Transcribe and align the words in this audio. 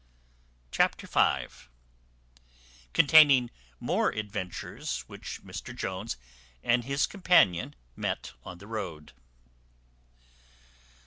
Chapter 0.71 1.05
v. 1.05 1.67
Containing 2.91 3.51
more 3.79 4.09
adventures 4.09 5.01
which 5.01 5.43
Mr 5.43 5.75
Jones 5.75 6.17
and 6.63 6.85
his 6.85 7.05
companion 7.05 7.75
met 7.95 8.31
on 8.43 8.57
the 8.57 8.65
road. 8.65 9.13